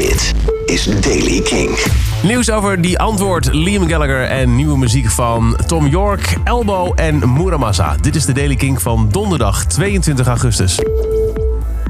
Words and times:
Dit 0.00 0.32
is 0.66 0.84
Daily 1.00 1.40
King. 1.40 1.78
Nieuws 2.22 2.50
over 2.50 2.80
die 2.80 2.98
antwoord 2.98 3.52
Liam 3.52 3.88
Gallagher 3.88 4.24
en 4.24 4.56
nieuwe 4.56 4.78
muziek 4.78 5.10
van 5.10 5.58
Tom 5.66 5.86
York, 5.86 6.36
Elbow 6.44 6.92
en 6.94 7.32
Muramasa. 7.32 7.96
Dit 8.00 8.14
is 8.14 8.24
de 8.24 8.32
Daily 8.32 8.56
King 8.56 8.82
van 8.82 9.08
donderdag 9.10 9.64
22 9.64 10.26
augustus. 10.26 10.78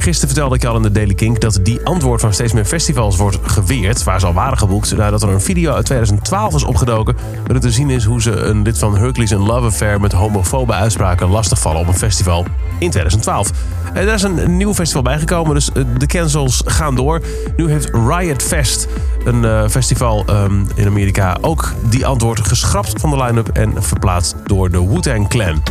Gisteren 0.01 0.29
vertelde 0.29 0.55
ik 0.55 0.65
al 0.65 0.77
in 0.77 0.83
de 0.83 0.91
Daily 0.91 1.15
King 1.15 1.39
dat 1.39 1.59
die 1.63 1.81
antwoord 1.85 2.21
van 2.21 2.33
steeds 2.33 2.53
meer 2.53 2.65
festivals 2.65 3.17
wordt 3.17 3.39
geweerd, 3.43 4.05
waar 4.05 4.21
ze 4.21 4.27
al 4.27 4.33
waren 4.33 4.59
geboekt, 4.59 4.97
nadat 4.97 5.23
er 5.23 5.29
een 5.29 5.41
video 5.41 5.73
uit 5.73 5.85
2012 5.85 6.55
is 6.55 6.65
opgedoken 6.65 7.17
waarin 7.37 7.61
te 7.61 7.71
zien 7.71 7.91
is 7.91 8.05
hoe 8.05 8.23
ze 8.23 8.31
een 8.31 8.63
lid 8.63 8.79
van 8.79 8.97
Hercules 8.97 9.31
een 9.31 9.47
Love 9.47 9.67
Affair 9.67 10.01
met 10.01 10.13
homofobe 10.13 10.73
uitspraken 10.73 11.29
lastigvallen 11.29 11.81
op 11.81 11.87
een 11.87 11.95
festival 11.95 12.45
in 12.79 12.91
2012. 12.91 13.51
Er 13.95 14.09
is 14.09 14.23
een 14.23 14.57
nieuw 14.57 14.75
festival 14.75 15.03
bijgekomen, 15.03 15.55
dus 15.55 15.73
eh, 15.73 15.85
de 15.99 16.07
cancels 16.07 16.63
gaan 16.65 16.95
door. 16.95 17.21
Nu 17.57 17.71
heeft 17.71 17.91
Riot 17.93 18.43
Fest, 18.43 18.89
een 19.25 19.45
eh, 19.45 19.69
festival 19.69 20.25
um, 20.31 20.67
in 20.75 20.87
Amerika, 20.87 21.37
ook 21.41 21.73
die 21.89 22.07
antwoord 22.07 22.49
geschrapt 22.49 23.01
van 23.01 23.11
de 23.11 23.17
line-up 23.17 23.49
en 23.49 23.83
verplaatst 23.83 24.35
door 24.47 24.71
de 24.71 24.89
Wu-Tang 24.89 25.29
Clan. 25.29 25.63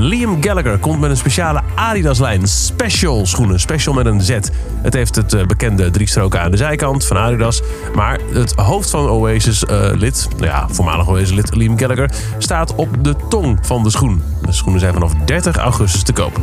Liam 0.00 0.42
Gallagher 0.42 0.78
komt 0.78 1.00
met 1.00 1.10
een 1.10 1.16
speciale 1.16 1.60
Adidas-lijn. 1.74 2.48
Special 2.48 3.26
schoenen. 3.26 3.60
Special 3.60 3.94
met 3.94 4.06
een 4.06 4.20
Z. 4.20 4.38
Het 4.82 4.94
heeft 4.94 5.16
het 5.16 5.34
uh, 5.34 5.46
bekende 5.46 5.90
drie 5.90 6.06
stroken 6.06 6.40
aan 6.40 6.50
de 6.50 6.56
zijkant 6.56 7.06
van 7.06 7.16
Adidas. 7.16 7.62
Maar 7.94 8.18
het 8.32 8.52
hoofd 8.54 8.90
van 8.90 9.08
Oasis-lid, 9.08 10.28
nou 10.36 10.46
ja, 10.46 10.66
voormalig 10.70 11.08
Oasis-lid 11.08 11.56
Liam 11.56 11.78
Gallagher... 11.78 12.10
staat 12.38 12.74
op 12.74 13.04
de 13.04 13.14
tong 13.28 13.58
van 13.62 13.82
de 13.82 13.90
schoen. 13.90 14.22
De 14.42 14.52
schoenen 14.52 14.80
zijn 14.80 14.92
vanaf 14.92 15.12
30 15.24 15.56
augustus 15.56 16.02
te 16.02 16.12
koop. 16.12 16.40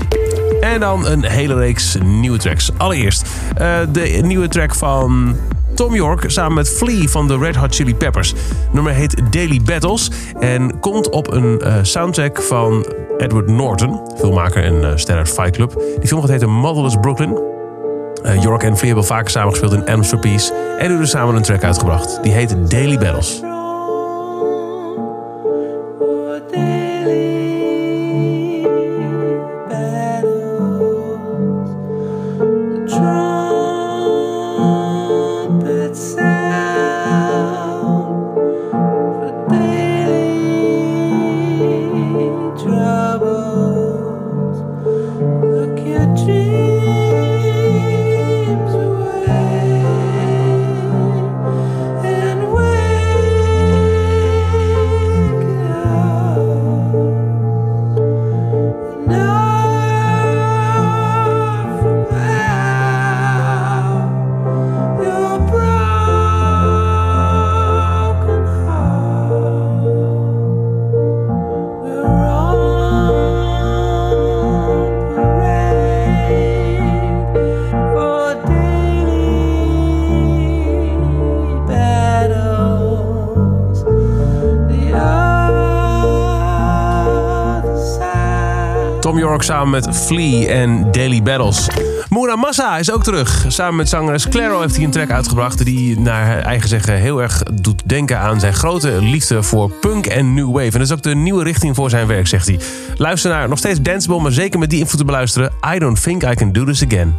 En 0.62 0.80
dan 0.80 1.08
een 1.08 1.26
hele 1.26 1.56
reeks 1.56 1.98
nieuwe 2.04 2.38
tracks. 2.38 2.70
Allereerst 2.78 3.30
uh, 3.62 3.78
de 3.92 4.20
nieuwe 4.24 4.48
track 4.48 4.76
van 4.76 5.36
Tom 5.76 5.96
York 5.96 6.24
samen 6.28 6.54
met 6.54 6.70
Flea 6.70 7.08
van 7.08 7.28
de 7.28 7.38
Red 7.38 7.56
Hot 7.56 7.76
Chili 7.76 7.96
Peppers. 7.96 8.30
Het 8.30 8.74
nummer 8.74 8.94
heet 8.94 9.22
Daily 9.32 9.62
Battles 9.66 10.12
en 10.40 10.80
komt 10.80 11.10
op 11.10 11.34
een 11.34 11.62
uh, 11.64 11.78
soundtrack 11.82 12.42
van 12.42 12.86
Edward 13.18 13.48
Norton, 13.48 14.00
filmmaker 14.18 14.64
en 14.64 14.74
uh, 14.74 14.92
ster 14.96 15.18
uit 15.18 15.30
Fight 15.30 15.52
Club. 15.52 15.82
Die 16.00 16.08
film 16.08 16.22
gaat 16.22 16.30
heten 16.30 16.50
Motherless 16.50 16.98
Brooklyn. 17.02 17.40
Uh, 18.24 18.44
York 18.44 18.64
en 18.64 18.78
Flea 18.78 18.88
hebben 18.88 19.06
vaker 19.06 19.30
samengespeeld 19.30 19.88
in 19.88 20.04
for 20.04 20.20
Peace 20.20 20.54
en 20.78 20.92
nu 20.92 20.98
dus 20.98 21.10
samen 21.10 21.36
een 21.36 21.44
track 21.44 21.64
uitgebracht. 21.64 22.24
Die 22.24 22.32
heet 22.32 22.56
Daily 22.70 22.98
Battles. 22.98 23.55
try. 42.58 43.05
Tom 89.16 89.24
York 89.24 89.44
samen 89.44 89.70
met 89.70 89.98
Flea 89.98 90.48
en 90.48 90.92
Daily 90.92 91.24
Battles. 91.24 91.68
Moura 92.10 92.36
Massa 92.36 92.78
is 92.78 92.92
ook 92.92 93.04
terug. 93.04 93.46
Samen 93.48 93.76
met 93.76 93.90
zangeres 93.90 94.30
Claro 94.30 94.62
heeft 94.62 94.76
hij 94.76 94.84
een 94.84 94.92
track 94.92 95.12
uitgebracht... 95.12 95.66
die 95.66 96.00
naar 96.00 96.40
eigen 96.40 96.70
zeggen 96.70 96.94
heel 96.94 97.22
erg 97.22 97.44
doet 97.54 97.82
denken 97.86 98.20
aan 98.20 98.40
zijn 98.40 98.54
grote 98.54 99.02
liefde 99.02 99.44
voor 99.44 99.70
punk 99.70 100.06
en 100.06 100.34
new 100.34 100.52
wave. 100.52 100.66
En 100.66 100.72
dat 100.72 100.82
is 100.82 100.92
ook 100.92 101.02
de 101.02 101.16
nieuwe 101.16 101.44
richting 101.44 101.76
voor 101.76 101.90
zijn 101.90 102.08
werk, 102.08 102.28
zegt 102.28 102.48
hij. 102.48 102.60
Luister 102.98 103.32
naar 103.32 103.50
nog 103.50 103.58
steeds 103.58 103.82
danceable, 103.82 104.22
maar 104.22 104.32
zeker 104.32 104.60
met 104.60 104.70
die 104.70 104.80
invloed 104.80 105.00
te 105.00 105.06
beluisteren. 105.06 105.52
I 105.76 105.80
don't 105.80 106.04
think 106.04 106.24
I 106.24 106.34
can 106.34 106.52
do 106.52 106.64
this 106.66 106.84
again. 106.84 107.16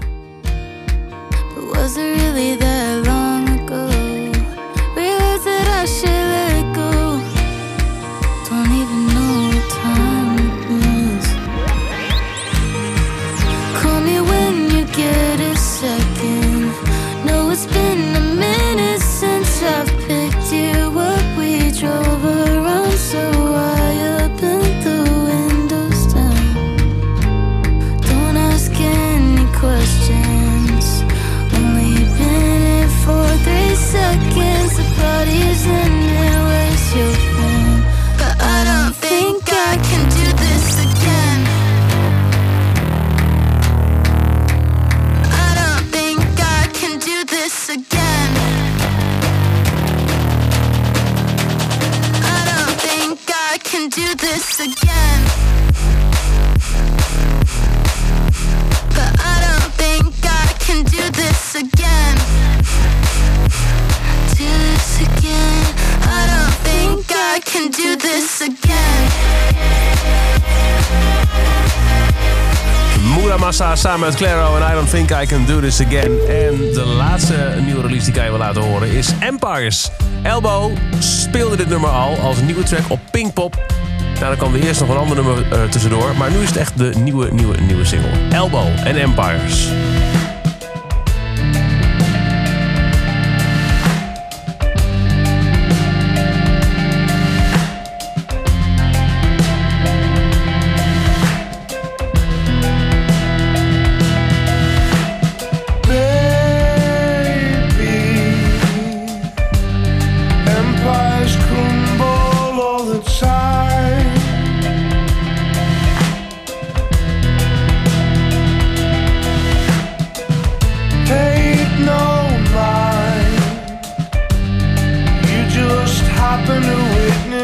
Muramasa 73.47 73.77
samen 73.77 74.01
met 74.01 74.15
Claro 74.15 74.57
en 74.57 74.73
I 74.73 74.75
Don't 74.75 74.91
Think 74.91 75.11
I 75.11 75.27
Can 75.27 75.45
Do 75.47 75.61
This 75.61 75.81
Again. 75.81 76.19
En 76.29 76.57
de 76.73 76.85
laatste 76.97 77.55
nieuwe 77.65 77.81
release 77.81 78.05
die 78.05 78.15
ik 78.15 78.25
je 78.25 78.31
wil 78.31 78.39
laten 78.39 78.63
horen 78.63 78.89
is 78.89 79.09
Empires. 79.21 79.91
Elbow 80.23 80.77
speelde 80.99 81.57
dit 81.57 81.69
nummer 81.69 81.91
al 81.91 82.19
als 82.19 82.41
nieuwe 82.41 82.63
track 82.63 82.85
op 82.89 83.01
Pinkpop. 83.11 83.86
Nou, 84.21 84.29
dan 84.29 84.37
kwam 84.37 84.55
er 84.55 84.67
eerst 84.67 84.81
nog 84.81 84.89
een 84.89 84.97
ander 84.97 85.17
nummer 85.17 85.47
uh, 85.53 85.65
tussendoor. 85.65 86.17
Maar 86.17 86.31
nu 86.31 86.39
is 86.39 86.49
het 86.49 86.57
echt 86.57 86.79
de 86.79 86.93
nieuwe, 86.99 87.33
nieuwe, 87.33 87.61
nieuwe 87.61 87.85
single. 87.85 88.11
Elbow 88.31 88.67
en. 88.85 88.97
Empires 88.97 89.71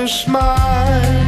smile. 0.09 1.22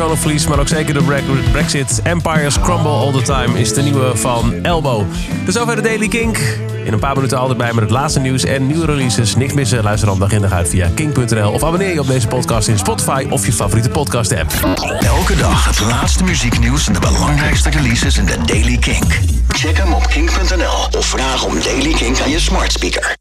Over 0.00 0.10
persoonlijk 0.16 0.42
verlies, 0.42 0.56
maar 0.56 0.58
ook 0.60 0.78
zeker 0.78 0.94
de 0.94 1.02
bre- 1.02 1.50
Brexit. 1.52 2.00
Empires 2.02 2.60
Crumble 2.60 2.90
All 2.90 3.12
The 3.12 3.22
Time 3.22 3.60
is 3.60 3.74
de 3.74 3.82
nieuwe 3.82 4.16
van 4.16 4.54
Elbow. 4.62 5.04
Dus 5.44 5.54
zover 5.54 5.76
de 5.76 5.82
Daily 5.82 6.08
Kink. 6.08 6.38
In 6.84 6.92
een 6.92 6.98
paar 6.98 7.14
minuten 7.14 7.38
altijd 7.38 7.58
bij 7.58 7.72
met 7.72 7.82
het 7.82 7.90
laatste 7.90 8.20
nieuws 8.20 8.44
en 8.44 8.66
nieuwe 8.66 8.86
releases. 8.86 9.36
Niks 9.36 9.52
missen, 9.52 9.82
luister 9.82 10.08
dan 10.08 10.18
dag 10.18 10.32
in 10.32 10.40
dag 10.40 10.52
uit 10.52 10.68
via 10.68 10.90
kink.nl. 10.94 11.52
Of 11.52 11.64
abonneer 11.64 11.92
je 11.92 12.00
op 12.00 12.06
deze 12.06 12.26
podcast 12.28 12.68
in 12.68 12.78
Spotify 12.78 13.26
of 13.30 13.46
je 13.46 13.52
favoriete 13.52 13.90
podcast 13.90 14.32
app. 14.36 14.52
Elke 15.00 15.36
dag 15.36 15.64
het 15.64 15.80
laatste 15.80 16.24
muzieknieuws 16.24 16.86
en 16.86 16.92
de 16.92 17.00
belangrijkste 17.00 17.70
releases 17.70 18.18
in 18.18 18.24
de 18.24 18.36
Daily 18.46 18.76
Kink. 18.76 19.18
Check 19.48 19.76
hem 19.76 19.92
op 19.92 20.06
kink.nl 20.06 20.98
of 20.98 21.06
vraag 21.06 21.44
om 21.44 21.54
Daily 21.62 21.92
Kink 21.92 22.20
aan 22.20 22.30
je 22.30 22.40
smart 22.40 22.72
speaker. 22.72 23.16